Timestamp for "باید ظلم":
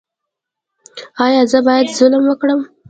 1.67-2.23